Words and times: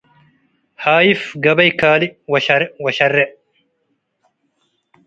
ሃይፍ 0.83 1.19
ገበይ 1.43 1.71
ካልእ 1.79 2.15
ወሸርዕ 2.83 3.29